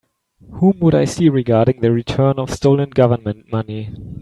Whom 0.53 0.79
would 0.79 0.95
I 0.95 1.05
see 1.05 1.29
regarding 1.29 1.81
the 1.81 1.91
return 1.91 2.39
of 2.39 2.49
stolen 2.49 2.89
Government 2.89 3.51
money? 3.51 3.91